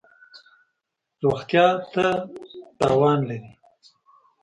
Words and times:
روغتیا 1.23 1.65
ته 1.91 2.05
تاوان 2.79 3.19
لری 3.27 3.39